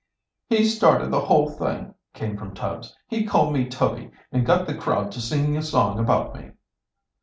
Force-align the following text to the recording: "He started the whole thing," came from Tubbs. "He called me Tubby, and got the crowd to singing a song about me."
"He 0.49 0.65
started 0.65 1.11
the 1.11 1.19
whole 1.21 1.47
thing," 1.51 1.93
came 2.15 2.35
from 2.35 2.55
Tubbs. 2.55 2.97
"He 3.07 3.23
called 3.23 3.53
me 3.53 3.65
Tubby, 3.65 4.09
and 4.31 4.43
got 4.47 4.65
the 4.65 4.73
crowd 4.73 5.11
to 5.11 5.21
singing 5.21 5.55
a 5.57 5.61
song 5.61 5.99
about 5.99 6.33
me." 6.35 6.53